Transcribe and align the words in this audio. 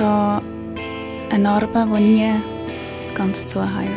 habe 0.00 0.44
eine 1.30 1.42
Narbe, 1.42 1.86
die 1.86 2.00
nie 2.00 2.32
ganz 3.14 3.46
zuheilt. 3.46 3.90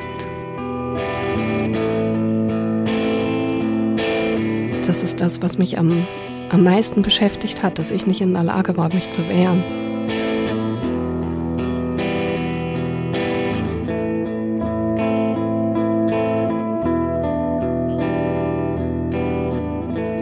Das 4.86 5.02
ist 5.02 5.22
das, 5.22 5.42
was 5.42 5.58
mich 5.58 5.80
am, 5.80 6.06
am 6.50 6.64
meisten 6.64 7.02
beschäftigt 7.02 7.64
hat, 7.64 7.80
dass 7.80 7.90
ich 7.90 8.06
nicht 8.06 8.22
in 8.22 8.34
der 8.34 8.44
Lage 8.44 8.78
war, 8.78 8.94
mich 8.94 9.10
zu 9.10 9.28
wehren. 9.28 9.64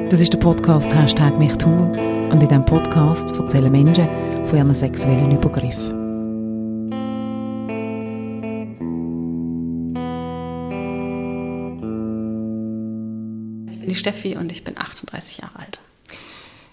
Das 0.09 0.20
ist 0.20 0.34
der 0.34 0.39
Podcast 0.39 0.93
Hashtag 0.93 1.38
MichTu 1.40 2.10
und 2.31 2.41
in 2.41 2.48
diesem 2.48 2.66
Podcast 2.66 3.31
erzählen 3.31 3.71
Menschen 3.71 4.08
von 4.45 4.58
ihren 4.58 4.73
sexuellen 4.73 5.31
Übergriffen. 5.31 5.91
Ich 13.70 13.80
bin 13.80 13.90
die 13.90 13.95
Steffi 13.95 14.38
und 14.38 14.49
ich 14.52 14.63
bin 14.63 14.77
38 14.77 15.40
Jahre 15.40 15.59
alt. 15.59 15.81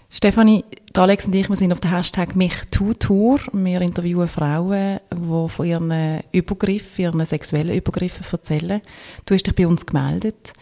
Stefanie, 0.09 0.63
Alex 0.93 1.25
und 1.25 1.35
ich, 1.35 1.49
wir 1.49 1.55
sind 1.57 1.73
auf 1.73 1.81
der 1.81 1.91
Hashtag 1.91 2.35
MichTu-Tour. 2.35 3.41
Wir 3.51 3.81
interviewen 3.81 4.27
Frauen, 4.29 4.99
die 5.11 5.49
von 5.49 5.65
ihren 5.65 6.21
Übergriffen, 6.31 7.03
ihren 7.03 7.25
sexuellen 7.25 7.75
Übergriffen 7.75 8.25
erzählen. 8.31 8.81
Du 9.25 9.33
hast 9.33 9.45
dich 9.45 9.55
bei 9.55 9.67
uns 9.67 9.85
gemeldet. 9.85 10.53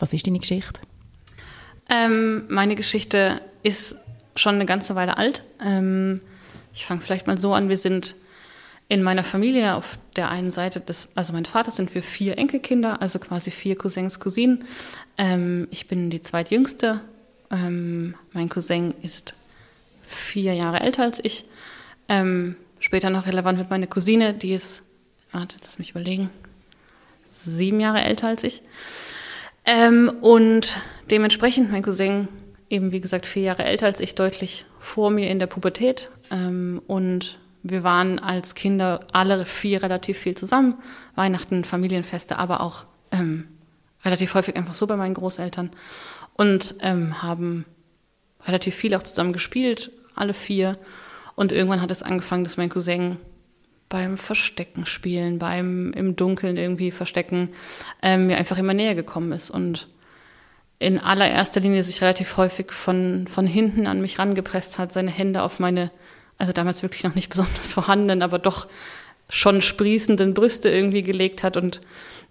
Was 0.00 0.12
ist 0.12 0.26
deine 0.26 0.40
Geschichte? 0.40 0.80
Ähm, 1.88 2.44
meine 2.48 2.74
Geschichte 2.74 3.40
ist 3.62 3.96
schon 4.40 4.56
eine 4.56 4.66
ganze 4.66 4.94
Weile 4.94 5.18
alt. 5.18 5.42
Ähm, 5.64 6.20
ich 6.72 6.86
fange 6.86 7.00
vielleicht 7.00 7.26
mal 7.26 7.38
so 7.38 7.54
an. 7.54 7.68
Wir 7.68 7.76
sind 7.76 8.16
in 8.88 9.02
meiner 9.02 9.22
Familie 9.22 9.76
auf 9.76 9.98
der 10.16 10.30
einen 10.30 10.50
Seite 10.50 10.80
des, 10.80 11.08
also 11.14 11.32
mein 11.32 11.44
Vater 11.44 11.70
sind 11.70 11.94
wir 11.94 12.02
vier 12.02 12.38
Enkelkinder, 12.38 13.00
also 13.00 13.20
quasi 13.20 13.50
vier 13.50 13.76
Cousins, 13.76 14.18
Cousinen. 14.18 14.64
Ähm, 15.16 15.68
ich 15.70 15.86
bin 15.86 16.10
die 16.10 16.22
zweitjüngste. 16.22 17.00
Ähm, 17.52 18.14
mein 18.32 18.48
Cousin 18.48 18.94
ist 19.02 19.34
vier 20.02 20.54
Jahre 20.54 20.80
älter 20.80 21.04
als 21.04 21.24
ich. 21.24 21.44
Ähm, 22.08 22.56
später 22.80 23.10
noch 23.10 23.26
relevant 23.26 23.58
mit 23.58 23.70
meiner 23.70 23.86
Cousine, 23.86 24.34
die 24.34 24.52
ist, 24.52 24.82
warte, 25.30 25.56
lass 25.64 25.78
mich 25.78 25.90
überlegen, 25.90 26.30
sieben 27.28 27.78
Jahre 27.78 28.02
älter 28.02 28.26
als 28.26 28.42
ich. 28.42 28.62
Ähm, 29.66 30.08
und 30.20 30.78
dementsprechend, 31.10 31.70
mein 31.70 31.82
Cousin, 31.82 32.26
eben 32.70 32.92
wie 32.92 33.00
gesagt 33.00 33.26
vier 33.26 33.42
Jahre 33.42 33.64
älter 33.64 33.86
als 33.86 34.00
ich, 34.00 34.14
deutlich 34.14 34.64
vor 34.78 35.10
mir 35.10 35.28
in 35.28 35.38
der 35.38 35.48
Pubertät. 35.48 36.08
Ähm, 36.30 36.80
und 36.86 37.38
wir 37.62 37.82
waren 37.82 38.18
als 38.18 38.54
Kinder 38.54 39.00
alle 39.12 39.44
vier 39.44 39.82
relativ 39.82 40.18
viel 40.18 40.36
zusammen. 40.36 40.78
Weihnachten, 41.16 41.64
Familienfeste, 41.64 42.38
aber 42.38 42.60
auch 42.60 42.84
ähm, 43.10 43.48
relativ 44.04 44.34
häufig 44.34 44.56
einfach 44.56 44.74
so 44.74 44.86
bei 44.86 44.96
meinen 44.96 45.14
Großeltern. 45.14 45.70
Und 46.34 46.76
ähm, 46.80 47.22
haben 47.22 47.66
relativ 48.46 48.74
viel 48.74 48.94
auch 48.94 49.02
zusammen 49.02 49.32
gespielt, 49.32 49.90
alle 50.14 50.32
vier. 50.32 50.78
Und 51.34 51.52
irgendwann 51.52 51.82
hat 51.82 51.90
es 51.90 52.02
angefangen, 52.02 52.44
dass 52.44 52.56
mein 52.56 52.70
Cousin 52.70 53.18
beim 53.88 54.16
Verstecken 54.16 54.86
spielen, 54.86 55.38
beim 55.38 55.92
im 55.92 56.14
Dunkeln 56.14 56.56
irgendwie 56.56 56.92
verstecken, 56.92 57.50
ähm, 58.00 58.28
mir 58.28 58.38
einfach 58.38 58.56
immer 58.56 58.72
näher 58.72 58.94
gekommen 58.94 59.32
ist 59.32 59.50
und 59.50 59.88
in 60.80 60.98
allererster 60.98 61.60
Linie 61.60 61.84
sich 61.84 62.02
relativ 62.02 62.36
häufig 62.36 62.72
von, 62.72 63.28
von 63.28 63.46
hinten 63.46 63.86
an 63.86 64.00
mich 64.00 64.18
rangepresst 64.18 64.78
hat, 64.78 64.92
seine 64.92 65.12
Hände 65.12 65.42
auf 65.42 65.60
meine, 65.60 65.92
also 66.36 66.52
damals 66.52 66.82
wirklich 66.82 67.04
noch 67.04 67.14
nicht 67.14 67.28
besonders 67.28 67.72
vorhandenen, 67.74 68.22
aber 68.22 68.40
doch 68.40 68.66
schon 69.28 69.60
sprießenden 69.60 70.34
Brüste 70.34 70.68
irgendwie 70.68 71.02
gelegt 71.02 71.44
hat 71.44 71.56
und 71.56 71.80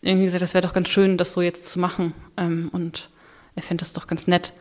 irgendwie 0.01 0.25
gesagt, 0.25 0.41
das 0.41 0.53
wäre 0.53 0.67
doch 0.67 0.73
ganz 0.73 0.89
schön, 0.89 1.17
das 1.17 1.31
so 1.31 1.41
jetzt 1.41 1.69
zu 1.69 1.79
machen. 1.79 2.13
Ähm, 2.35 2.69
und 2.73 3.09
er 3.55 3.63
findet 3.63 3.83
das 3.83 3.93
doch 3.93 4.07
ganz 4.07 4.27
nett. 4.27 4.51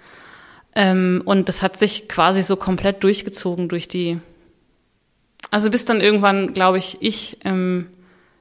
Ähm, 0.77 1.23
und 1.25 1.49
das 1.49 1.63
hat 1.63 1.77
sich 1.77 2.09
quasi 2.09 2.43
so 2.43 2.55
komplett 2.55 3.03
durchgezogen 3.03 3.69
durch 3.69 3.89
die 3.89 4.21
also 5.51 5.71
bis 5.71 5.85
dann 5.85 6.01
irgendwann, 6.01 6.53
glaube 6.53 6.79
ich, 6.79 6.99
ich 7.01 7.39
ähm, 7.45 7.87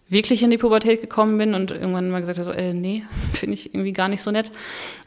wirklich 0.10 0.44
in 0.44 0.50
die 0.50 0.58
Pubertät 0.58 1.02
gekommen 1.02 1.38
bin 1.38 1.54
und 1.54 1.72
irgendwann 1.72 2.10
mal 2.10 2.20
gesagt 2.20 2.40
habe, 2.40 2.56
äh, 2.56 2.74
nee, 2.74 3.04
finde 3.34 3.54
ich 3.54 3.74
irgendwie 3.74 3.94
gar 3.94 4.08
nicht 4.08 4.22
so 4.22 4.32
nett, 4.32 4.52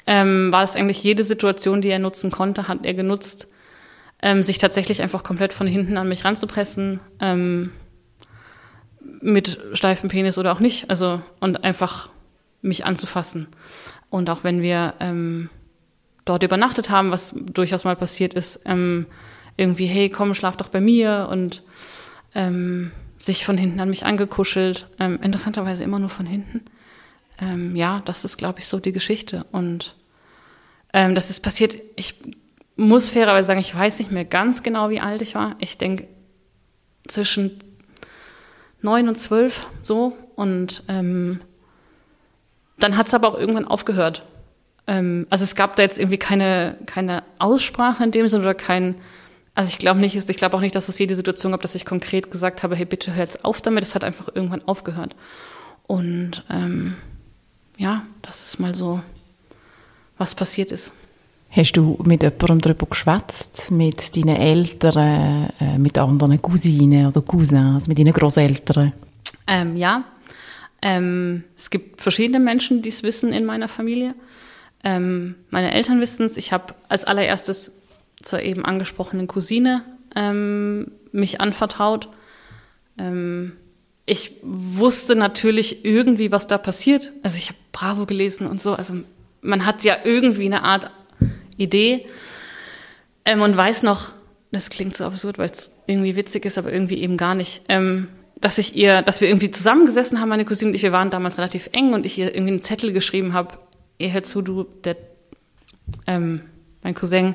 ähm, 0.07 0.53
war 0.53 0.63
es 0.63 0.77
eigentlich 0.77 1.03
jede 1.03 1.25
Situation, 1.25 1.81
die 1.81 1.89
er 1.89 1.99
nutzen 1.99 2.31
konnte, 2.31 2.69
hat 2.69 2.85
er 2.85 2.95
genutzt, 2.95 3.49
ähm, 4.23 4.43
sich 4.43 4.59
tatsächlich 4.59 5.03
einfach 5.03 5.23
komplett 5.23 5.53
von 5.53 5.67
hinten 5.67 5.97
an 5.97 6.09
mich 6.09 6.25
ranzupressen, 6.25 7.01
ähm, 7.21 7.73
mit 9.23 9.59
steifem 9.75 10.09
Penis 10.09 10.39
oder 10.39 10.53
auch 10.53 10.61
nicht, 10.61 10.91
also 10.91 11.21
und 11.41 11.65
einfach 11.65 12.11
mich 12.63 12.85
anzufassen. 12.85 13.49
Und 14.11 14.29
auch 14.29 14.45
wenn 14.45 14.63
wir 14.63 14.95
ähm, 15.01 15.49
dort 16.25 16.43
übernachtet 16.43 16.91
haben, 16.91 17.11
was 17.11 17.35
durchaus 17.35 17.85
mal 17.85 17.97
passiert 17.97 18.35
ist, 18.35 18.61
ähm, 18.65 19.07
irgendwie, 19.57 19.87
hey, 19.87 20.11
komm, 20.11 20.35
schlaf 20.35 20.57
doch 20.57 20.69
bei 20.69 20.81
mir 20.81 21.29
und 21.31 21.63
ähm, 22.35 22.93
sich 23.21 23.45
von 23.45 23.59
hinten 23.59 23.81
an 23.81 23.91
mich 23.91 24.05
angekuschelt. 24.05 24.89
Ähm, 24.99 25.19
interessanterweise 25.23 25.85
immer 25.85 25.99
nur 25.99 26.09
von 26.09 26.27
hinten. 26.27 26.63
Ähm, 27.41 27.77
ja, 27.77 28.03
das 28.05 28.25
ist, 28.25 28.39
glaube 28.39 28.61
ich, 28.61 28.67
so 28.67 28.81
die 28.81 28.93
Geschichte. 28.93 29.45
Und 29.53 29.95
ähm, 30.93 31.15
das 31.15 31.31
ist 31.31 31.41
passiert, 31.41 31.79
ich 31.97 32.15
muss 32.77 33.11
fairerweise 33.11 33.47
sagen, 33.47 33.61
ich 33.61 33.75
weiß 33.75 33.99
nicht 33.99 34.11
mehr 34.11 34.25
ganz 34.25 34.63
genau, 34.63 34.91
wie 34.91 35.01
alt 35.01 35.23
ich 35.23 35.35
war. 35.35 35.57
Ich 35.59 35.77
denke 35.79 36.09
zwischen 37.07 37.59
neun 38.81 39.09
und 39.09 39.17
zwölf 39.17 39.67
so. 39.83 40.17
Und 40.35 40.83
ähm, 40.89 41.41
dann 42.79 42.97
hat 42.97 43.09
es 43.09 43.15
aber 43.15 43.29
auch 43.29 43.39
irgendwann 43.39 43.69
aufgehört. 43.69 44.23
Ähm, 44.87 45.27
also 45.29 45.45
es 45.45 45.55
gab 45.55 45.77
da 45.77 45.83
jetzt 45.83 45.99
irgendwie 45.99 46.19
keine, 46.19 46.79
keine 46.87 47.23
Aussprache 47.39 48.03
in 48.03 48.11
dem 48.11 48.29
Sinne 48.29 48.43
oder 48.43 48.55
kein 48.55 48.97
also 49.55 49.69
ich 49.69 49.79
glaube 49.79 50.01
nicht, 50.01 50.17
ich 50.17 50.37
glaube 50.37 50.57
auch 50.57 50.61
nicht, 50.61 50.75
dass 50.75 50.89
es 50.89 50.99
jede 50.99 51.17
Situation 51.17 51.53
gab, 51.53 51.63
dass 51.63 51.75
ich 51.75 51.85
konkret 51.85 52.31
gesagt 52.31 52.63
habe, 52.63 52.77
hey, 52.77 52.85
bitte 52.85 53.15
hör 53.15 53.25
jetzt 53.25 53.45
auf 53.45 53.61
damit. 53.61 53.83
Es 53.83 53.95
hat 53.95 54.05
einfach 54.05 54.29
irgendwann 54.35 54.63
aufgehört. 54.67 55.15
Und 55.87 56.45
ähm, 56.51 56.97
ja, 57.77 58.05
das 58.23 58.45
ist 58.45 58.61
mal 58.61 58.75
so, 58.75 59.01
was 60.19 60.35
passiert 60.35 60.71
ist. 60.73 60.93
Hast 61.51 61.73
du 61.73 61.99
mit 62.05 62.23
jemandem 62.23 62.61
darüber 62.61 62.87
geschwätzt, 62.87 63.73
mit 63.73 64.17
deinen 64.17 64.37
Eltern, 64.37 65.51
äh, 65.59 65.79
mit 65.79 65.99
anderen 65.99 66.41
Cousinen 66.41 67.07
oder 67.07 67.23
Cousins, 67.23 67.89
mit 67.89 67.99
deinen 67.99 68.13
Großeltern? 68.13 68.93
Ähm, 69.49 69.77
ja, 69.77 70.05
ähm, 70.81 71.43
es 71.57 71.71
gibt 71.71 72.01
verschiedene 72.01 72.39
Menschen, 72.39 72.83
die 72.83 72.89
es 72.89 73.03
wissen 73.03 73.33
in 73.33 73.45
meiner 73.45 73.69
Familie. 73.69 74.15
Ähm, 74.85 75.35
meine 75.51 75.75
Eltern 75.75 76.01
wissen 76.01 76.25
es. 76.25 76.37
Ich 76.37 76.53
habe 76.53 76.75
als 76.89 77.05
allererstes 77.05 77.73
zur 78.23 78.41
eben 78.43 78.65
angesprochenen 78.65 79.27
Cousine 79.27 79.85
ähm, 80.17 80.93
mich 81.13 81.41
anvertraut. 81.41 82.09
Ähm, 82.99 83.53
ich 84.07 84.33
wusste 84.43 85.15
natürlich 85.15 85.85
irgendwie, 85.85 86.33
was 86.33 86.47
da 86.47 86.59
passiert. 86.59 87.13
Also 87.23 87.37
ich 87.37 87.49
habe 87.49 87.59
Bravo 87.73 88.07
gelesen 88.07 88.47
und 88.47 88.61
so. 88.61 88.75
Also 88.75 88.95
man 89.41 89.67
hat 89.67 89.85
ja 89.85 89.97
irgendwie 90.05 90.47
eine 90.47 90.65
Art 90.65 90.91
Idee 91.57 92.07
ähm, 93.25 93.43
und 93.43 93.57
weiß 93.57 93.83
noch, 93.83 94.11
das 94.53 94.71
klingt 94.71 94.97
so 94.97 95.05
absurd, 95.05 95.39
weil 95.39 95.51
es 95.51 95.73
irgendwie 95.87 96.17
witzig 96.17 96.45
ist, 96.45 96.59
aber 96.59 96.73
irgendwie 96.73 97.01
eben 97.01 97.17
gar 97.17 97.35
nicht. 97.35 97.63
Ähm, 97.69 98.09
dass 98.41 98.59
ich 98.59 98.75
ihr, 98.75 99.03
dass 99.03 99.21
wir 99.21 99.29
irgendwie 99.29 99.51
zusammengesessen 99.51 100.21
haben, 100.21 100.31
meine 100.31 100.47
Cousine 100.47 100.71
und 100.71 100.75
ich, 100.75 100.83
wir 100.83 100.93
waren 100.93 101.11
damals 101.11 101.37
relativ 101.37 101.69
eng 101.73 101.93
und 101.93 102.07
ich 102.07 102.19
ihr 102.19 102.35
irgendwie 102.35 102.53
einen 102.53 102.63
Zettel 102.63 102.93
geschrieben 102.93 103.35
habe, 103.35 103.59
ihr 103.99 104.13
hör 104.13 104.23
zu, 104.23 104.41
du, 104.41 104.65
der, 104.85 104.97
ähm, 106.07 106.41
mein 106.83 106.95
Cousin 106.95 107.35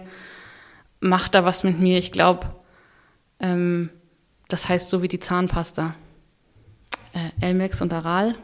macht 0.99 1.35
da 1.35 1.45
was 1.45 1.63
mit 1.63 1.79
mir. 1.79 1.97
Ich 1.97 2.11
glaube, 2.11 2.47
ähm, 3.39 3.89
das 4.47 4.69
heißt 4.69 4.89
so 4.89 5.01
wie 5.01 5.07
die 5.07 5.19
Zahnpasta. 5.19 5.95
Äh, 7.13 7.45
Elmex 7.45 7.81
und 7.81 7.93
Aral, 7.93 8.35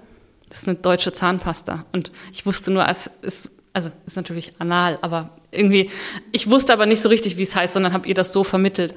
das 0.49 0.59
ist 0.59 0.67
eine 0.67 0.77
deutsche 0.77 1.13
Zahnpasta. 1.13 1.85
Und 1.91 2.11
ich 2.31 2.45
wusste 2.45 2.71
nur, 2.71 2.87
es 2.87 3.09
ist, 3.21 3.51
also 3.73 3.91
ist 4.05 4.15
natürlich 4.15 4.53
anal, 4.59 4.99
aber 5.01 5.37
irgendwie, 5.51 5.89
ich 6.31 6.49
wusste 6.49 6.73
aber 6.73 6.85
nicht 6.85 7.01
so 7.01 7.09
richtig, 7.09 7.37
wie 7.37 7.43
es 7.43 7.55
heißt, 7.55 7.73
sondern 7.73 7.93
habe 7.93 8.07
ihr 8.07 8.15
das 8.15 8.33
so 8.33 8.43
vermittelt. 8.43 8.93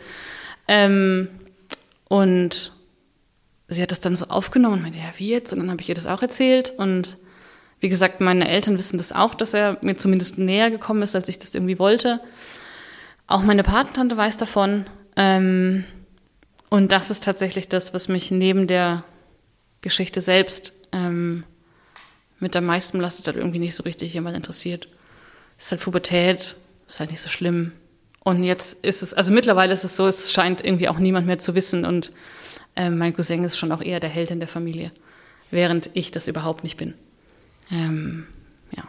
Ähm, 0.69 1.29
und 2.09 2.73
sie 3.69 3.83
hat 3.83 3.91
das 3.91 4.01
dann 4.01 4.17
so 4.17 4.27
aufgenommen 4.27 4.77
und 4.77 4.83
meinte, 4.83 4.99
ja, 4.99 5.13
wie 5.17 5.31
jetzt? 5.31 5.53
Und 5.53 5.61
dann 5.61 5.71
habe 5.71 5.81
ich 5.83 5.89
ihr 5.89 5.95
das 5.95 6.07
auch 6.07 6.23
erzählt. 6.23 6.73
Und 6.77 7.19
wie 7.81 7.89
gesagt, 7.89 8.21
meine 8.21 8.49
Eltern 8.49 8.79
wissen 8.79 8.97
das 8.97 9.13
auch, 9.13 9.35
dass 9.35 9.55
er 9.55 9.79
mir 9.83 9.97
zumindest 9.97 10.39
näher 10.39 10.71
gekommen 10.71 11.03
ist, 11.03 11.15
als 11.15 11.29
ich 11.29 11.39
das 11.39 11.55
irgendwie 11.55 11.79
wollte. 11.79 12.21
Auch 13.27 13.43
meine 13.43 13.63
Patentante 13.63 14.17
weiß 14.17 14.37
davon. 14.37 14.87
Ähm, 15.17 15.85
und 16.71 16.93
das 16.93 17.11
ist 17.11 17.25
tatsächlich 17.25 17.69
das, 17.69 17.95
was 17.95 18.09
mich 18.09 18.31
neben 18.31 18.67
der 18.67 19.05
Geschichte 19.81 20.21
selbst 20.21 20.73
ähm, 20.93 21.45
mit 22.41 22.57
am 22.57 22.67
meisten 22.67 22.99
belastet 22.99 23.29
hat, 23.29 23.37
irgendwie 23.37 23.59
nicht 23.59 23.75
so 23.75 23.83
richtig 23.83 24.13
jemand 24.15 24.37
interessiert. 24.37 24.89
Es 25.59 25.67
ist 25.67 25.73
halt 25.73 25.83
Pubertät, 25.83 26.57
ist 26.89 27.01
halt 27.01 27.11
nicht 27.11 27.21
so 27.21 27.29
schlimm. 27.29 27.73
Und 28.25 28.43
jetzt 28.43 28.85
ist 28.85 29.03
es, 29.03 29.15
also 29.15 29.33
mittlerweile 29.33 29.73
ist 29.73 29.85
es 29.85 29.97
so, 29.97 30.07
es 30.07 30.33
scheint 30.33 30.65
irgendwie 30.65 30.89
auch 30.89 30.99
niemand 30.99 31.27
mehr 31.27 31.39
zu 31.39 31.55
wissen. 31.55 31.85
Und 31.85 32.13
Ähm, 32.77 32.99
mein 32.99 33.15
Cousin 33.15 33.45
ist 33.45 33.57
schon 33.57 33.71
auch 33.71 33.81
eher 33.81 34.01
der 34.01 34.11
Held 34.11 34.33
in 34.33 34.41
der 34.41 34.49
Familie, 34.49 34.91
während 35.53 35.91
ich 35.95 36.11
das 36.11 36.27
überhaupt 36.27 36.65
nicht 36.65 36.77
bin. 36.77 36.95
Ähm, 37.71 38.27
ja. 38.77 38.83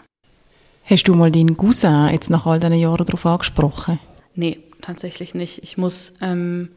Hast 0.85 1.07
du 1.07 1.13
mal 1.13 1.31
deinen 1.31 1.55
Cousin 1.55 2.09
jetzt 2.11 2.31
nach 2.31 2.47
all 2.47 2.59
diesen 2.59 2.79
Jahren 2.79 3.05
darauf 3.05 3.25
angesprochen? 3.27 3.99
Nee, 4.35 4.59
tatsächlich 4.81 5.33
nicht. 5.33 5.63
Ich 5.63 5.77
muss, 5.77 6.13
ähm, 6.21 6.69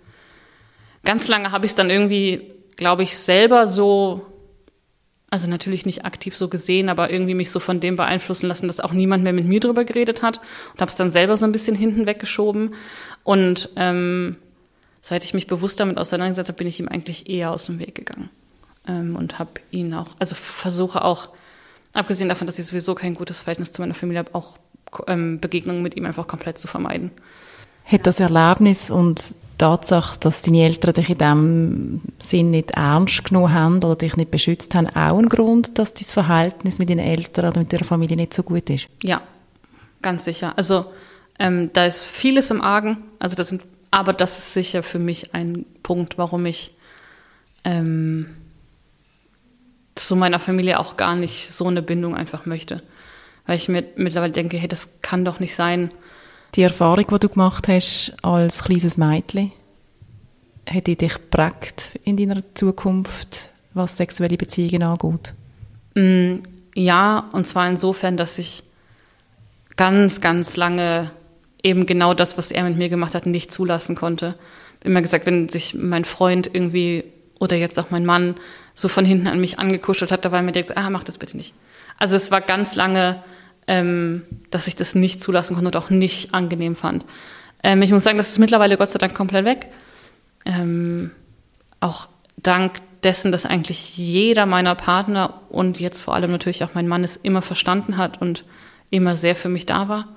ganz 1.05 1.29
lange 1.29 1.53
habe 1.53 1.67
ich 1.67 1.73
es 1.73 1.77
dann 1.77 1.91
irgendwie, 1.91 2.53
glaube 2.77 3.03
ich, 3.03 3.17
selber 3.17 3.67
so, 3.67 4.25
also 5.31 5.49
natürlich 5.49 5.85
nicht 5.85 6.05
aktiv 6.05 6.37
so 6.37 6.49
gesehen, 6.49 6.89
aber 6.89 7.11
irgendwie 7.11 7.35
mich 7.35 7.51
so 7.51 7.61
von 7.61 7.81
dem 7.81 7.97
beeinflussen 7.97 8.47
lassen, 8.47 8.67
dass 8.67 8.81
auch 8.81 8.93
niemand 8.93 9.25
mehr 9.25 9.33
mit 9.33 9.45
mir 9.45 9.61
drüber 9.61 9.85
geredet 9.85 10.23
hat 10.23 10.41
und 10.73 10.81
habe 10.81 10.91
es 10.91 10.97
dann 10.97 11.11
selber 11.11 11.37
so 11.37 11.45
ein 11.45 11.53
bisschen 11.53 11.77
hinten 11.77 12.07
weggeschoben. 12.07 12.75
Und 13.25 13.69
ähm, 13.77 14.37
seit 15.03 15.25
ich 15.25 15.35
mich 15.35 15.47
bewusst 15.47 15.81
damit 15.81 15.99
auseinandergesetzt 15.99 16.49
habe, 16.49 16.59
bin 16.59 16.67
ich 16.67 16.81
ihm 16.81 16.89
eigentlich 16.89 17.29
eher 17.29 17.51
aus 17.51 17.67
dem 17.67 17.79
Weg 17.79 17.95
gegangen 17.95 18.31
ähm, 18.87 19.17
und 19.17 19.39
habe 19.39 19.51
ihn 19.71 19.93
auch, 19.95 20.09
also 20.19 20.35
versuche 20.35 21.03
auch, 21.05 21.31
abgesehen 21.93 22.29
davon, 22.29 22.47
dass 22.47 22.59
ich 22.59 22.67
sowieso 22.67 22.95
kein 22.95 23.15
gutes 23.15 23.41
Verhältnis 23.41 23.73
zu 23.73 23.81
meiner 23.81 23.95
Familie 23.95 24.21
habe, 24.21 24.35
auch 24.35 24.59
Begegnungen 25.07 25.83
mit 25.83 25.97
ihm 25.97 26.07
einfach 26.07 26.27
komplett 26.27 26.59
zu 26.59 26.69
vermeiden. 26.69 27.11
Hat 27.85 28.07
das 28.07 28.21
Erlebnis 28.21 28.91
und 28.91 29.31
die 29.31 29.35
Tatsache, 29.59 30.19
dass 30.21 30.43
deine 30.43 30.65
Eltern 30.65 30.93
dich 30.93 31.11
in 31.11 31.19
dem 31.19 32.01
Sinn 32.19 32.51
nicht 32.51 32.73
ernst 32.73 33.25
genommen 33.25 33.53
haben 33.53 33.77
oder 33.79 33.97
dich 33.97 34.17
nicht 34.17 34.31
beschützt 34.31 34.75
haben, 34.75 34.89
auch 34.89 35.19
ein 35.19 35.29
Grund, 35.29 35.79
dass 35.79 35.95
dein 35.95 36.05
Verhältnis 36.05 36.79
mit 36.79 36.91
deinen 36.91 37.01
Eltern 37.01 37.51
oder 37.51 37.61
mit 37.61 37.73
deiner 37.73 37.85
Familie 37.85 38.17
nicht 38.17 38.35
so 38.35 38.43
gut 38.43 38.71
ist? 38.71 38.89
Ja, 39.03 39.23
ganz 40.03 40.25
sicher. 40.25 40.53
Also 40.57 40.87
ähm, 41.39 41.71
da 41.73 41.87
ist 41.87 42.05
vieles 42.05 42.51
im 42.51 42.61
Argen. 42.61 42.99
Also 43.19 43.37
das 43.37 43.55
aber 43.91 44.13
das 44.13 44.39
ist 44.39 44.55
sicher 44.55 44.83
für 44.83 44.99
mich 44.99 45.35
ein 45.35 45.65
Punkt, 45.83 46.19
warum 46.19 46.45
ich 46.47 46.75
ähm, 47.65 48.27
zu 49.95 50.15
meiner 50.15 50.39
Familie 50.39 50.79
auch 50.79 50.97
gar 50.97 51.17
nicht 51.17 51.49
so 51.49 51.67
eine 51.67 51.83
Bindung 51.83 52.15
einfach 52.15 52.47
möchte. 52.47 52.83
Weil 53.49 53.57
ich 53.57 53.69
mir 53.69 53.83
mittlerweile 53.97 54.33
denke, 54.33 54.59
hey, 54.59 54.69
das 54.69 55.01
kann 55.01 55.25
doch 55.25 55.41
nicht 55.41 55.55
sein, 55.57 55.91
die 56.55 56.63
Erfahrung, 56.63 57.07
die 57.07 57.19
du 57.19 57.29
gemacht 57.29 57.69
hast 57.69 58.13
als 58.23 58.65
kleines 58.65 58.97
Mädchen, 58.97 59.53
hat 60.69 60.87
die 60.87 60.97
dich 60.97 61.15
geprägt 61.15 61.99
in 62.05 62.17
deiner 62.17 62.43
Zukunft, 62.55 63.51
was 63.75 63.97
sexuelle 63.97 64.37
Beziehungen 64.37 64.83
angeht? 64.83 65.35
Mm, 65.95 66.43
ja, 66.75 67.29
und 67.33 67.47
zwar 67.47 67.69
insofern, 67.69 68.17
dass 68.17 68.39
ich 68.39 68.65
ganz, 69.77 70.21
ganz 70.21 70.57
lange 70.57 71.11
eben 71.63 71.87
genau 71.87 72.15
das, 72.15 72.37
was 72.37 72.51
er 72.51 72.65
mit 72.65 72.77
mir 72.77 72.89
gemacht 72.89 73.15
hat, 73.15 73.27
nicht 73.27 73.53
zulassen 73.53 73.95
konnte. 73.97 74.35
Immer 74.85 75.03
gesagt, 75.03 75.27
wenn 75.27 75.49
sich 75.49 75.75
mein 75.75 76.05
Freund 76.05 76.51
irgendwie 76.53 77.05
oder 77.41 77.57
jetzt 77.57 77.79
auch 77.79 77.91
mein 77.91 78.05
Mann 78.05 78.35
so 78.75 78.89
von 78.89 79.05
hinten 79.05 79.27
an 79.27 79.41
mich 79.41 79.59
angekuschelt 79.59 80.13
hat, 80.13 80.25
da 80.25 80.33
war 80.33 80.43
mir 80.43 80.53
direkt, 80.53 80.77
ah, 80.77 80.91
mach 80.91 81.05
das 81.05 81.19
bitte 81.19 81.37
nicht. 81.37 81.55
Also 81.99 82.15
es 82.17 82.31
war 82.31 82.41
ganz 82.41 82.75
lange 82.77 83.23
ähm, 83.69 84.23
dass 84.51 84.67
ich 84.67 84.75
das 84.75 84.95
nicht 84.95 85.23
zulassen 85.23 85.55
konnte 85.55 85.69
und 85.69 85.77
auch 85.77 85.91
nicht 85.91 86.35
angenehm 86.35 86.75
fand. 86.75 87.05
Ähm, 87.63 87.83
ich 87.83 87.93
muss 87.93 88.03
sagen, 88.03 88.19
das 88.19 88.31
ist 88.31 88.39
mittlerweile 88.39 88.77
Gott 88.77 88.91
sei 88.91 88.99
Dank 88.99 89.15
komplett 89.15 89.45
weg. 89.45 89.69
Ähm, 90.45 91.13
auch 91.81 92.09
dank 92.37 92.81
dessen, 93.05 93.31
dass 93.31 93.47
eigentlich 93.47 93.97
jeder 93.97 94.47
meiner 94.47 94.75
Partner 94.75 95.41
und 95.51 95.79
jetzt 95.79 96.03
vor 96.03 96.15
allem 96.15 96.33
natürlich 96.33 96.65
auch 96.65 96.75
mein 96.75 96.89
Mann 96.89 97.05
es 97.05 97.17
immer 97.17 97.43
verstanden 97.43 97.97
hat 97.97 98.21
und 98.21 98.45
immer 98.91 99.15
sehr 99.15 99.37
für 99.37 99.49
mich 99.49 99.67
da 99.67 99.89
war. 99.89 100.09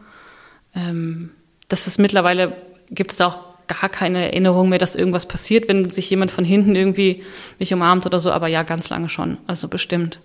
Ähm, 0.74 1.32
das 1.68 1.88
ist 1.88 2.00
mittlerweile, 2.00 2.56
gibt 2.90 3.12
es 3.12 3.18
da 3.18 3.28
auch 3.28 3.40
gar 3.68 3.90
keine 3.90 4.26
Erinnerung 4.26 4.70
mehr, 4.70 4.80
dass 4.80 4.96
irgendwas 4.96 5.26
passiert, 5.28 5.68
wenn 5.68 5.90
sich 5.90 6.10
jemand 6.10 6.32
von 6.32 6.46
hinten 6.46 6.76
irgendwie 6.76 7.24
mich 7.60 7.74
umarmt 7.74 8.06
oder 8.06 8.20
so, 8.20 8.32
aber 8.32 8.48
ja, 8.48 8.64
ganz 8.64 8.90
lange 8.90 9.10
schon, 9.10 9.38
also 9.48 9.68
bestimmt. 9.68 10.20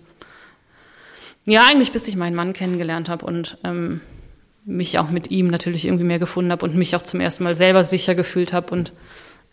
Ja, 1.47 1.65
eigentlich 1.65 1.93
bis 1.93 2.07
ich 2.09 2.17
meinen 2.17 2.35
Mann 2.35 2.51
kennengelernt 2.51 3.07
habe 3.07 3.25
und 3.25 3.57
ähm, 3.63 4.01
mich 4.65 4.99
auch 4.99 5.09
mit 5.09 5.31
ihm 5.31 5.47
natürlich 5.47 5.85
irgendwie 5.85 6.03
mehr 6.03 6.19
gefunden 6.19 6.51
habe 6.51 6.65
und 6.65 6.75
mich 6.75 6.93
auch 6.95 7.03
zum 7.03 7.21
ersten 7.21 7.45
Mal 7.45 7.55
selber 7.55 7.85
sicher 7.85 8.15
gefühlt 8.15 8.51
habe 8.51 8.73
und 8.73 8.91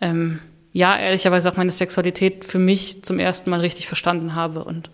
ähm, 0.00 0.40
ja, 0.72 0.98
ehrlicherweise 0.98 1.50
auch 1.50 1.56
meine 1.56 1.70
Sexualität 1.70 2.44
für 2.44 2.58
mich 2.58 3.04
zum 3.04 3.20
ersten 3.20 3.48
Mal 3.48 3.60
richtig 3.60 3.86
verstanden 3.86 4.34
habe. 4.34 4.64
Und 4.64 4.90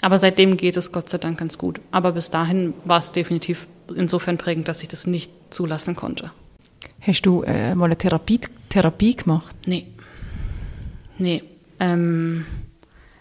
aber 0.00 0.18
seitdem 0.18 0.56
geht 0.56 0.76
es 0.76 0.90
Gott 0.90 1.08
sei 1.08 1.18
Dank 1.18 1.38
ganz 1.38 1.58
gut. 1.58 1.80
Aber 1.92 2.10
bis 2.10 2.28
dahin 2.28 2.74
war 2.84 2.98
es 2.98 3.12
definitiv 3.12 3.68
insofern 3.94 4.36
prägend, 4.36 4.66
dass 4.66 4.82
ich 4.82 4.88
das 4.88 5.06
nicht 5.06 5.30
zulassen 5.50 5.94
konnte. 5.94 6.32
Hast 7.00 7.22
du 7.22 7.44
äh, 7.44 7.76
mal 7.76 7.84
eine 7.84 7.96
Therapie, 7.96 8.40
Therapie 8.68 9.14
gemacht? 9.14 9.54
Nee. 9.64 9.86
Nee. 11.18 11.44
Ähm, 11.78 12.44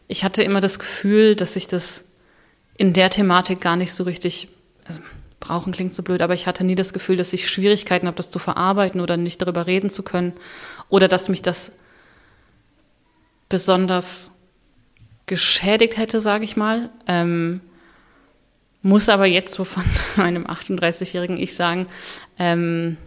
ich 0.08 0.24
hatte 0.24 0.42
immer 0.42 0.60
das 0.60 0.80
Gefühl, 0.80 1.36
dass 1.36 1.56
ich 1.56 1.68
das 1.68 2.04
in 2.82 2.94
der 2.94 3.12
Thematik 3.12 3.62
gar 3.62 3.76
nicht 3.76 3.94
so 3.94 4.06
richtig, 4.06 4.48
also 4.88 5.02
brauchen 5.40 5.72
klingt 5.72 5.94
so 5.94 6.02
blöd, 6.02 6.24
aber 6.24 6.34
ich 6.34 6.48
hatte 6.48 6.64
nie 6.64 6.74
das 6.74 6.94
Gefühl, 6.94 7.16
dass 7.16 7.32
ich 7.32 7.48
Schwierigkeiten 7.48 8.08
habe, 8.08 8.18
das 8.18 8.32
zu 8.32 8.40
verarbeiten 8.40 9.02
oder 9.02 9.18
nicht 9.18 9.40
darüber 9.40 9.68
reden 9.68 9.92
zu 9.92 10.02
können 10.02 10.34
oder 10.90 11.08
dass 11.08 11.30
mich 11.30 11.44
das 11.44 11.74
besonders 13.50 14.32
geschädigt 15.28 15.98
hätte, 15.98 16.20
sage 16.20 16.44
ich 16.44 16.58
mal. 16.58 16.90
Ähm, 17.06 17.62
muss 18.82 19.10
aber 19.10 19.28
jetzt 19.28 19.54
so 19.54 19.64
von 19.64 19.84
meinem 20.16 20.48
38-jährigen 20.48 21.38
Ich 21.38 21.54
sagen, 21.54 21.86
ähm, 22.40 22.98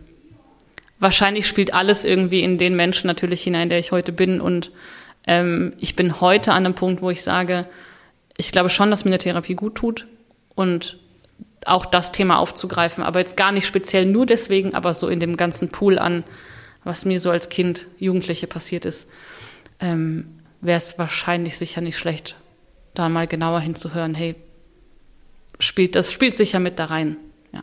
wahrscheinlich 1.00 1.48
spielt 1.48 1.74
alles 1.74 2.04
irgendwie 2.04 2.44
in 2.44 2.58
den 2.58 2.76
Menschen 2.76 3.08
natürlich 3.08 3.42
hinein, 3.42 3.70
der 3.70 3.80
ich 3.80 3.90
heute 3.90 4.12
bin. 4.12 4.40
Und 4.40 4.70
ähm, 5.26 5.72
ich 5.80 5.96
bin 5.96 6.20
heute 6.20 6.52
an 6.52 6.64
einem 6.64 6.74
Punkt, 6.74 7.02
wo 7.02 7.10
ich 7.10 7.22
sage, 7.22 7.66
ich 8.36 8.52
glaube 8.52 8.70
schon, 8.70 8.90
dass 8.90 9.04
mir 9.04 9.10
eine 9.10 9.18
Therapie 9.18 9.54
gut 9.54 9.76
tut 9.76 10.06
und 10.54 10.98
auch 11.66 11.86
das 11.86 12.12
Thema 12.12 12.38
aufzugreifen, 12.38 13.02
aber 13.04 13.20
jetzt 13.20 13.36
gar 13.36 13.52
nicht 13.52 13.66
speziell 13.66 14.06
nur 14.06 14.26
deswegen, 14.26 14.74
aber 14.74 14.94
so 14.94 15.08
in 15.08 15.20
dem 15.20 15.36
ganzen 15.36 15.70
Pool 15.70 15.98
an, 15.98 16.24
was 16.82 17.04
mir 17.04 17.18
so 17.18 17.30
als 17.30 17.48
Kind, 17.48 17.86
Jugendliche 17.98 18.46
passiert 18.46 18.84
ist, 18.84 19.08
ähm, 19.80 20.40
wäre 20.60 20.78
es 20.78 20.98
wahrscheinlich 20.98 21.56
sicher 21.56 21.80
nicht 21.80 21.98
schlecht, 21.98 22.36
da 22.94 23.08
mal 23.08 23.26
genauer 23.26 23.60
hinzuhören, 23.60 24.14
hey, 24.14 24.34
spielt 25.58 25.94
das 25.94 26.12
spielt 26.12 26.34
sicher 26.34 26.58
mit 26.58 26.78
da 26.78 26.86
rein. 26.86 27.16
Ja. 27.52 27.62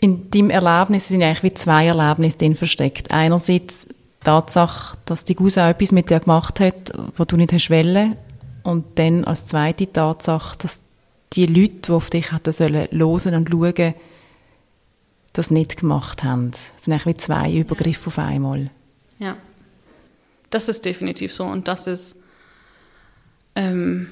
In 0.00 0.30
deinem 0.30 0.50
Erlebnis 0.50 1.08
sind 1.08 1.22
eigentlich 1.22 1.42
wie 1.42 1.54
zwei 1.54 1.86
Erlebnisse 1.86 2.38
drin 2.38 2.54
versteckt. 2.54 3.10
Einerseits 3.10 3.88
Tatsache, 4.20 4.98
dass 5.04 5.24
die 5.24 5.34
Guse 5.34 5.62
auch 5.62 5.68
etwas 5.68 5.92
mit 5.92 6.10
dir 6.10 6.20
gemacht 6.20 6.60
hat, 6.60 6.92
wo 7.16 7.24
du 7.24 7.36
nicht 7.36 7.52
hast 7.52 7.70
wollen. 7.70 8.16
Und 8.62 8.98
dann 8.98 9.24
als 9.24 9.46
zweite 9.46 9.90
Tatsache, 9.90 10.58
dass 10.58 10.82
die 11.32 11.46
Leute, 11.46 11.80
die 11.86 11.92
auf 11.92 12.10
dich 12.10 12.32
hätten 12.32 12.52
sollen 12.52 12.88
hören 12.90 13.34
und 13.34 13.48
schauen, 13.50 13.94
das 15.32 15.50
nicht 15.50 15.76
gemacht 15.76 16.24
haben. 16.24 16.50
Das 16.50 16.72
sind 16.80 16.92
eigentlich 16.92 17.06
wie 17.06 17.16
zwei 17.16 17.52
Übergriffe 17.52 18.08
auf 18.08 18.18
einmal. 18.18 18.70
Ja, 19.18 19.36
das 20.50 20.68
ist 20.68 20.84
definitiv 20.84 21.32
so. 21.32 21.44
Und 21.44 21.68
das 21.68 21.86
ist, 21.86 22.16
ähm, 23.54 24.08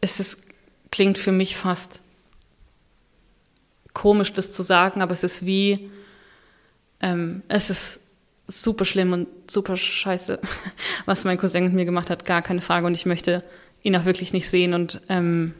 es 0.00 0.18
ist, 0.18 0.38
klingt 0.90 1.18
für 1.18 1.32
mich 1.32 1.56
fast 1.56 2.00
komisch, 3.92 4.32
das 4.32 4.52
zu 4.52 4.62
sagen, 4.62 5.02
aber 5.02 5.12
es 5.12 5.22
ist 5.22 5.44
wie, 5.44 5.90
ähm, 7.00 7.42
es 7.48 7.70
ist 7.70 8.00
super 8.50 8.84
schlimm 8.84 9.12
und 9.12 9.28
super 9.50 9.76
scheiße, 9.76 10.40
was 11.06 11.24
mein 11.24 11.38
Cousin 11.38 11.64
mit 11.64 11.72
mir 11.72 11.84
gemacht 11.84 12.10
hat, 12.10 12.24
gar 12.24 12.42
keine 12.42 12.60
Frage. 12.60 12.86
Und 12.86 12.94
ich 12.94 13.06
möchte 13.06 13.42
ihn 13.82 13.96
auch 13.96 14.04
wirklich 14.04 14.32
nicht 14.32 14.48
sehen. 14.48 14.74
Und 14.74 15.00
ähm, 15.08 15.54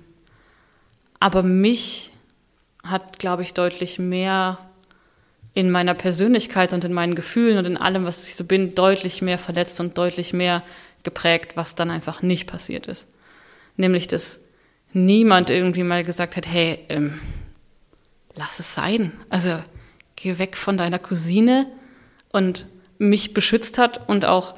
aber 1.18 1.42
mich 1.42 2.11
hat, 2.82 3.18
glaube 3.18 3.42
ich, 3.42 3.54
deutlich 3.54 3.99
mehr 3.99 4.59
in 5.52 5.70
meiner 5.70 5.94
Persönlichkeit 5.94 6.73
und 6.73 6.85
in 6.85 6.92
meinen 6.92 7.14
Gefühlen 7.14 7.59
und 7.59 7.64
in 7.64 7.76
allem, 7.76 8.04
was 8.04 8.26
ich 8.26 8.37
so 8.37 8.44
bin, 8.44 8.75
deutlich 8.75 9.20
mehr 9.20 9.38
verletzt 9.38 9.80
und 9.80 9.99
deutlich 9.99 10.32
mehr 10.32 10.62
geprägt, 11.02 11.56
was 11.56 11.75
dann 11.75 11.90
einfach 11.90 12.23
nicht 12.23 12.47
passiert 12.47 12.87
ist. 12.87 13.06
Nämlich, 13.76 14.06
dass 14.06 14.40
niemand 14.92 15.50
irgendwie 15.50 15.82
mal 15.82 16.04
gesagt 16.04 16.37
hat, 16.37 16.47
hey, 16.47 16.78
ähm, 16.88 17.20
lass 18.35 18.59
es 18.61 18.75
sein. 18.75 19.12
Also 19.28 19.59
geh 20.16 20.38
weg 20.38 20.56
von 20.56 20.78
deiner 20.78 20.99
Cousine 20.99 21.66
und 22.30 22.66
mich 23.00 23.35
beschützt 23.35 23.78
hat 23.78 24.09
und 24.09 24.25
auch, 24.25 24.54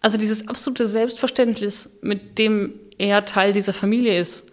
also 0.00 0.18
dieses 0.18 0.46
absolute 0.46 0.86
Selbstverständnis, 0.86 1.90
mit 2.02 2.38
dem 2.38 2.74
er 2.98 3.24
Teil 3.24 3.52
dieser 3.52 3.72
Familie 3.72 4.18
ist. 4.18 4.44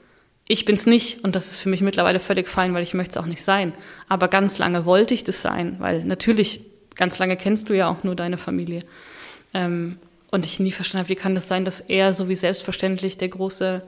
Ich 0.48 0.64
bin's 0.64 0.86
nicht 0.86 1.24
und 1.24 1.36
das 1.36 1.52
ist 1.52 1.60
für 1.60 1.70
mich 1.70 1.82
mittlerweile 1.82 2.20
völlig 2.20 2.48
fein, 2.48 2.74
weil 2.74 2.84
ich 2.84 2.94
möchte 2.94 3.12
es 3.12 3.18
auch 3.18 3.26
nicht 3.28 3.44
sein. 3.44 3.74
Aber 4.08 4.28
ganz 4.28 4.58
lange 4.58 4.86
wollte 4.86 5.14
ich 5.14 5.24
das 5.24 5.42
sein, 5.42 5.76
weil 5.80 6.06
natürlich, 6.06 6.62
ganz 6.96 7.20
lange 7.20 7.36
kennst 7.36 7.70
du 7.70 7.74
ja 7.74 7.90
auch 7.90 8.04
nur 8.04 8.16
deine 8.16 8.38
Familie. 8.38 8.84
Ähm, 9.54 9.98
und 10.32 10.46
ich 10.46 10.60
nie 10.60 10.72
verstanden 10.72 11.06
habe, 11.06 11.10
wie 11.10 11.20
kann 11.20 11.36
das 11.36 11.48
sein, 11.48 11.66
dass 11.66 11.82
er 11.82 12.14
so 12.14 12.30
wie 12.30 12.36
selbstverständlich 12.36 13.18
der 13.18 13.30
große, 13.30 13.84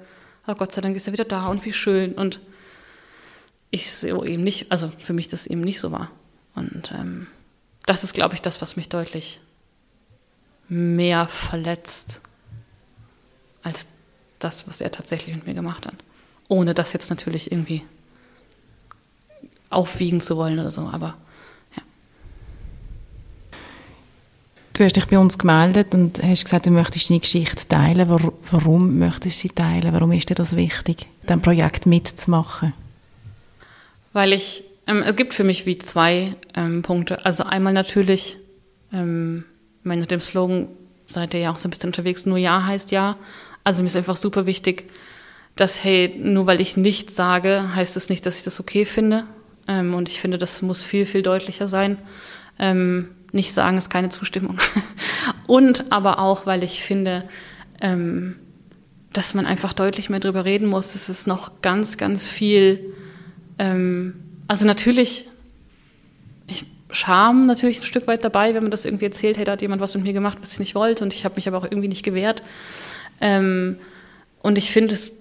oh 0.48 0.56
Gott 0.56 0.72
sei 0.72 0.82
Dank 0.82 0.96
ist 0.96 1.08
er 1.08 1.14
wieder 1.14 1.26
da 1.26 1.48
und 1.48 1.66
wie 1.66 1.74
schön 1.74 2.14
und 2.14 2.40
ich 3.70 3.92
so 3.92 4.24
eben 4.24 4.44
nicht, 4.44 4.72
also 4.72 4.92
für 5.00 5.14
mich 5.14 5.28
das 5.28 5.48
eben 5.48 5.62
nicht 5.62 5.80
so 5.80 5.92
war. 5.92 6.12
Und 6.56 6.92
ähm, 6.98 7.28
das 7.88 8.04
ist, 8.04 8.14
glaube 8.14 8.36
ich, 8.36 8.42
das, 8.42 8.62
was 8.62 8.76
mich 8.76 8.90
deutlich 8.90 9.40
mehr 10.70 11.28
verletzt 11.28 12.22
als 13.64 13.88
das, 14.40 14.68
was 14.68 14.82
er 14.82 14.92
tatsächlich 14.92 15.36
mit 15.36 15.48
mir 15.48 15.54
gemacht 15.54 15.86
hat. 15.88 15.96
Ohne 16.50 16.74
das 16.74 16.94
jetzt 16.94 17.10
natürlich 17.10 17.52
irgendwie 17.52 17.84
aufwiegen 19.70 20.22
zu 20.22 20.38
wollen 20.38 20.60
oder 20.60 20.72
so, 20.72 20.82
aber 20.82 21.16
ja. 21.76 21.84
Du 24.74 24.84
hast 24.84 24.96
dich 24.96 25.08
bei 25.08 25.18
uns 25.18 25.38
gemeldet 25.38 25.94
und 25.94 26.22
hast 26.22 26.44
gesagt, 26.44 26.66
du 26.66 26.72
möchtest 26.72 27.10
deine 27.10 27.22
Geschichte 27.22 27.68
teilen. 27.68 28.10
Warum 28.52 29.00
möchtest 29.00 29.44
du 29.44 29.48
sie 29.48 29.54
teilen? 29.54 29.94
Warum 29.94 30.12
ist 30.12 30.30
dir 30.30 30.36
das 30.36 30.56
wichtig, 30.56 31.08
dein 31.26 31.42
Projekt 31.42 31.86
mitzumachen? 31.86 32.74
Weil 34.14 34.34
ich, 34.34 34.64
es 34.88 35.16
gibt 35.16 35.34
für 35.34 35.44
mich 35.44 35.66
wie 35.66 35.78
zwei 35.78 36.36
ähm, 36.56 36.82
Punkte. 36.82 37.26
Also 37.26 37.44
einmal 37.44 37.74
natürlich, 37.74 38.38
ähm, 38.94 39.44
mit 39.84 40.12
dem 40.12 40.22
Slogan 40.22 40.68
seid 41.06 41.34
ihr 41.34 41.42
ja 41.42 41.52
auch 41.52 41.58
so 41.58 41.68
ein 41.68 41.72
bisschen 41.72 41.90
unterwegs, 41.90 42.26
nur 42.26 42.38
Ja 42.38 42.66
heißt 42.66 42.92
Ja. 42.92 43.18
Also 43.64 43.84
mir 43.84 43.88
ist 43.88 43.98
einfach 43.98 44.18
super 44.18 44.46
wichtig, 44.46 44.86
dass, 45.56 45.84
hey, 45.84 46.16
nur 46.18 46.46
weil 46.46 46.62
ich 46.62 46.78
nichts 46.78 47.16
sage, 47.16 47.76
heißt 47.76 47.98
es 47.98 48.10
nicht, 48.10 48.26
dass 48.26 48.38
ich 48.38 48.44
das 48.44 48.60
okay 48.60 48.86
finde. 48.86 49.26
Ähm, 49.68 49.94
und 49.94 50.08
ich 50.08 50.22
finde, 50.22 50.38
das 50.38 50.62
muss 50.62 50.84
viel, 50.84 51.06
viel 51.06 51.22
deutlicher 51.22 51.68
sein. 51.68 51.98
Ähm, 52.60 53.10
nicht 53.34 53.54
sagen 53.54 53.78
ist 53.78 53.90
keine 53.90 54.10
Zustimmung. 54.10 54.58
und 55.48 55.92
aber 55.92 56.20
auch, 56.20 56.46
weil 56.46 56.64
ich 56.64 56.82
finde, 56.82 57.28
ähm, 57.82 58.38
dass 59.12 59.34
man 59.34 59.46
einfach 59.46 59.74
deutlich 59.74 60.10
mehr 60.10 60.20
drüber 60.22 60.46
reden 60.46 60.68
muss. 60.68 60.96
Es 60.96 61.10
ist 61.10 61.28
noch 61.28 61.62
ganz, 61.62 61.98
ganz 61.98 62.26
viel. 62.26 62.94
Ähm, 63.60 64.14
also 64.48 64.66
natürlich, 64.66 65.28
ich, 66.48 66.66
Scham 66.92 67.46
natürlich 67.46 67.80
ein 67.80 67.84
Stück 67.84 68.08
weit 68.08 68.24
dabei, 68.24 68.54
wenn 68.54 68.64
man 68.64 68.72
das 68.72 68.86
irgendwie 68.86 69.06
erzählt, 69.06 69.46
da 69.46 69.52
hat 69.52 69.62
jemand 69.62 69.82
was 69.82 69.96
mit 69.96 70.04
mir 70.04 70.14
gemacht, 70.14 70.38
was 70.42 70.54
ich 70.54 70.60
nicht 70.60 70.76
wollte. 70.76 71.04
Und 71.04 71.14
ich 71.14 71.26
habe 71.26 71.36
mich 71.36 71.48
aber 71.48 71.58
auch 71.58 71.66
irgendwie 71.66 71.90
nicht 71.90 72.04
gewehrt. 72.04 72.44
Ähm, 73.20 73.78
und 74.42 74.58
ich 74.58 74.72
finde, 74.72 74.96
es 74.96 75.14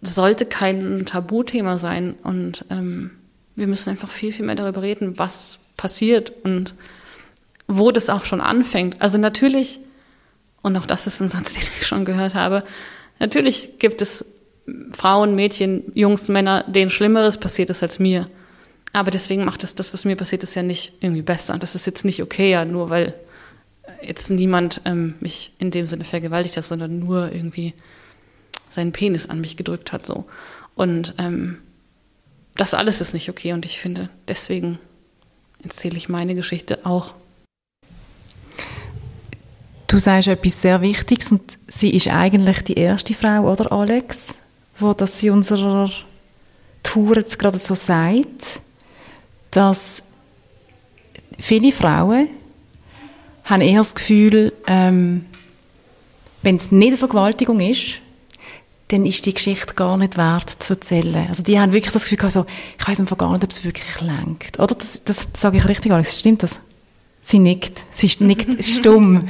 sollte 0.00 0.46
kein 0.46 1.06
Tabuthema 1.06 1.78
sein. 1.78 2.14
Und 2.22 2.64
ähm, 2.70 3.10
wir 3.56 3.66
müssen 3.66 3.90
einfach 3.90 4.10
viel, 4.10 4.32
viel 4.32 4.46
mehr 4.46 4.54
darüber 4.54 4.82
reden, 4.82 5.18
was 5.18 5.58
passiert 5.76 6.32
und 6.44 6.74
wo 7.66 7.90
das 7.90 8.08
auch 8.08 8.24
schon 8.24 8.40
anfängt. 8.40 9.02
Also 9.02 9.18
natürlich, 9.18 9.80
und 10.62 10.76
auch 10.76 10.86
das 10.86 11.06
ist 11.06 11.20
ein 11.20 11.28
Satz, 11.28 11.52
den 11.54 11.62
ich 11.62 11.86
schon 11.86 12.04
gehört 12.04 12.34
habe, 12.34 12.64
natürlich 13.18 13.78
gibt 13.78 14.02
es 14.02 14.24
Frauen, 14.92 15.34
Mädchen, 15.34 15.90
Jungs, 15.94 16.28
Männer, 16.28 16.64
denen 16.64 16.90
Schlimmeres 16.90 17.38
passiert 17.38 17.70
ist 17.70 17.82
als 17.82 17.98
mir. 17.98 18.28
Aber 18.92 19.10
deswegen 19.10 19.44
macht 19.44 19.64
es 19.64 19.74
das, 19.74 19.92
was 19.92 20.04
mir 20.04 20.16
passiert 20.16 20.42
ist, 20.42 20.54
ja 20.54 20.62
nicht 20.62 20.94
irgendwie 21.00 21.22
besser. 21.22 21.58
Das 21.58 21.74
ist 21.74 21.86
jetzt 21.86 22.04
nicht 22.04 22.22
okay, 22.22 22.50
ja, 22.50 22.64
nur 22.64 22.90
weil 22.90 23.14
jetzt 24.02 24.30
niemand 24.30 24.80
ähm, 24.84 25.14
mich 25.20 25.52
in 25.58 25.70
dem 25.70 25.86
Sinne 25.86 26.04
vergewaltigt 26.04 26.56
hat, 26.56 26.64
sondern 26.64 26.98
nur 26.98 27.32
irgendwie 27.32 27.74
seinen 28.70 28.92
Penis 28.92 29.28
an 29.28 29.40
mich 29.40 29.56
gedrückt 29.56 29.92
hat, 29.92 30.06
so. 30.06 30.26
Und 30.74 31.14
ähm, 31.18 31.58
das 32.54 32.74
alles 32.74 33.00
ist 33.00 33.14
nicht 33.14 33.28
okay 33.28 33.52
und 33.52 33.64
ich 33.64 33.78
finde, 33.78 34.10
deswegen 34.26 34.78
erzähle 35.62 35.96
ich 35.96 36.08
meine 36.08 36.34
Geschichte 36.34 36.84
auch. 36.84 37.14
Du 39.86 39.98
sagst 39.98 40.28
etwas 40.28 40.60
sehr 40.60 40.82
Wichtiges 40.82 41.32
und 41.32 41.58
sie 41.66 41.94
ist 41.94 42.08
eigentlich 42.08 42.62
die 42.62 42.74
erste 42.74 43.14
Frau, 43.14 43.50
oder 43.50 43.72
Alex, 43.72 44.34
wo 44.78 44.92
das 44.92 45.22
in 45.22 45.32
unserer 45.32 45.90
Tour 46.82 47.16
jetzt 47.16 47.38
gerade 47.38 47.58
so 47.58 47.74
sagt, 47.74 48.60
dass 49.50 50.02
viele 51.38 51.72
Frauen 51.72 52.28
haben 53.44 53.62
eher 53.62 53.78
das 53.78 53.94
Gefühl, 53.94 54.52
ähm, 54.66 55.24
wenn 56.42 56.56
es 56.56 56.70
nicht 56.70 56.88
eine 56.88 56.96
Vergewaltigung 56.96 57.60
ist, 57.60 58.00
dann 58.88 59.04
ist 59.04 59.26
die 59.26 59.34
Geschichte 59.34 59.74
gar 59.74 59.96
nicht 59.96 60.16
wert 60.16 60.50
zu 60.62 60.74
erzählen. 60.74 61.26
Also 61.28 61.42
die 61.42 61.58
haben 61.58 61.72
wirklich 61.72 61.92
das 61.92 62.04
Gefühl 62.04 62.18
gehabt, 62.18 62.32
so, 62.32 62.46
ich 62.78 62.88
weiß 62.88 63.00
einfach 63.00 63.18
gar 63.18 63.32
nicht, 63.32 63.44
ob 63.44 63.50
es 63.50 63.64
wirklich 63.64 64.00
lenkt. 64.00 64.58
Oder? 64.58 64.74
Das, 64.74 65.04
das 65.04 65.28
sage 65.36 65.58
ich 65.58 65.68
richtig, 65.68 65.92
Alex. 65.92 66.18
Stimmt 66.18 66.42
das? 66.42 66.56
Sie 67.20 67.38
nickt. 67.38 67.84
Sie 67.90 68.06
ist 68.06 68.20
nickt 68.20 68.64
stumm. 68.64 69.28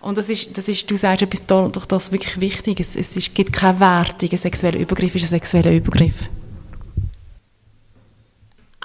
Und 0.00 0.16
das 0.16 0.30
ist, 0.30 0.56
das 0.56 0.68
ist, 0.68 0.90
du 0.90 0.96
sagst 0.96 1.22
etwas 1.22 1.44
durch 1.46 1.86
das 1.86 2.12
wirklich 2.12 2.40
wichtig. 2.40 2.80
Es, 2.80 2.96
es 2.96 3.16
ist, 3.16 3.34
gibt 3.34 3.52
keine 3.52 3.80
Wertung. 3.80 4.30
Ein 4.30 4.38
sexueller 4.38 4.78
Übergriff 4.78 5.14
ist 5.14 5.24
ein 5.24 5.28
sexueller 5.28 5.72
Übergriff. 5.72 6.14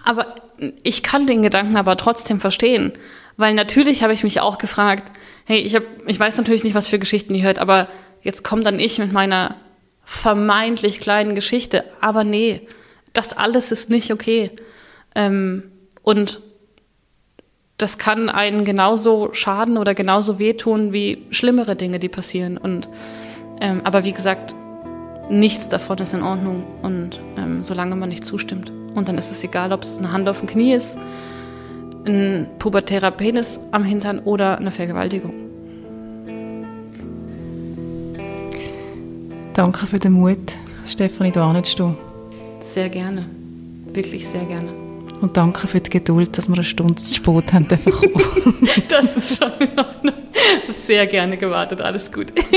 Aber 0.04 0.36
ich 0.84 1.04
kann 1.04 1.28
den 1.28 1.42
Gedanken 1.42 1.78
aber 1.78 1.98
trotzdem 1.98 2.40
verstehen. 2.40 2.94
Weil 3.38 3.54
natürlich 3.54 4.04
habe 4.04 4.14
ich 4.14 4.24
mich 4.24 4.42
auch 4.42 4.58
gefragt, 4.58 5.12
hey, 5.46 5.60
ich, 5.60 5.76
hab, 5.76 5.84
ich 6.06 6.20
weiß 6.20 6.38
natürlich 6.38 6.64
nicht, 6.64 6.76
was 6.76 6.88
für 6.88 7.00
Geschichten 7.00 7.34
ihr 7.34 7.44
hört, 7.44 7.60
aber 7.60 7.88
jetzt 8.22 8.44
kommt 8.44 8.66
dann 8.66 8.80
ich 8.80 9.00
mit 9.00 9.12
meiner 9.12 9.56
vermeintlich 10.04 11.00
kleinen 11.00 11.36
Geschichte. 11.36 11.86
Aber 12.02 12.24
nee, 12.24 12.68
das 13.14 13.36
alles 13.36 13.72
ist 13.72 13.90
nicht 13.90 14.12
okay. 14.12 14.52
Ähm, 15.16 15.72
und 16.04 16.42
das 17.78 17.98
kann 17.98 18.30
einen 18.30 18.64
genauso 18.64 19.34
schaden 19.34 19.78
oder 19.78 19.96
genauso 19.96 20.38
wehtun 20.38 20.94
wie 20.94 21.26
schlimmere 21.32 21.76
Dinge, 21.76 22.00
die 22.00 22.10
passieren. 22.10 22.58
Und 22.58 22.88
ähm, 23.60 23.82
aber 23.84 24.04
wie 24.04 24.14
gesagt, 24.14 24.54
nichts 25.32 25.70
davon 25.70 25.98
ist 26.00 26.14
in 26.14 26.22
Ordnung. 26.22 26.64
Und 26.82 27.20
ähm, 27.38 27.64
solange 27.64 27.96
man 27.96 28.10
nicht 28.10 28.26
zustimmt. 28.26 28.72
Und 28.94 29.08
dann 29.08 29.18
ist 29.18 29.32
es 29.32 29.44
egal, 29.44 29.72
ob 29.72 29.84
es 29.84 29.98
eine 29.98 30.12
Hand 30.12 30.28
auf 30.28 30.40
dem 30.40 30.48
Knie 30.48 30.74
ist, 30.74 30.98
ein 32.06 32.48
pubertärer 32.60 33.12
Penis 33.12 33.60
am 33.72 33.84
Hintern 33.84 34.20
oder 34.20 34.58
eine 34.58 34.72
Vergewaltigung. 34.72 35.34
Danke 39.54 39.86
für 39.86 40.00
den 40.00 40.14
Mut, 40.14 40.56
Stefanie, 40.88 41.32
da 41.32 41.54
du. 41.78 41.96
Sehr 42.62 42.90
gerne. 42.90 43.26
Wirklich 43.86 44.28
sehr 44.28 44.46
gerne. 44.46 44.72
Und 45.22 45.38
danke 45.38 45.68
für 45.68 45.80
die 45.80 45.90
Geduld, 45.90 46.38
dass 46.38 46.48
wir 46.48 46.56
eine 46.56 46.64
Stunde 46.64 46.96
zu 46.96 47.14
spät 47.14 47.54
haben 47.54 47.68
Das 48.88 49.18
ist 49.18 49.38
schon 49.38 49.52
in 49.60 49.78
Ordnung. 49.78 50.16
Ich 50.34 50.64
habe 50.64 50.74
sehr 50.74 51.06
gerne 51.06 51.38
gewartet. 51.38 51.82
Alles 51.82 52.12
gut. 52.12 52.34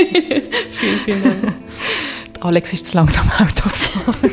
vielen, 0.71 0.99
vielen 1.05 1.23
Dank. 1.23 1.53
Alex 2.45 2.73
ist 2.73 2.87
zu 2.87 2.97
langsam 2.97 3.29
Auto 3.39 3.69
gefahren. 3.69 4.31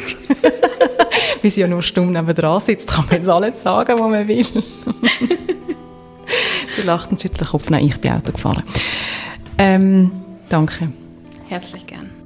Weil 1.43 1.51
sie 1.51 1.61
ja 1.63 1.67
nur 1.67 1.83
stumm 1.83 2.15
dran 2.15 2.61
sitzt, 2.61 2.91
kann 2.91 3.07
man 3.07 3.17
jetzt 3.17 3.29
alles 3.29 3.63
sagen, 3.63 3.99
was 3.99 4.11
man 4.11 4.29
will. 4.29 4.45
sie 6.77 6.83
lacht 6.85 7.11
und 7.11 7.21
schüttelt 7.21 7.41
den 7.41 7.49
Kopf. 7.49 7.69
Nein, 7.71 7.87
ich 7.87 7.99
bin 7.99 8.13
Auto 8.13 8.31
gefahren. 8.33 8.63
Ähm, 9.59 10.13
danke. 10.49 10.93
Herzlich 11.49 11.85
gern. 11.87 12.22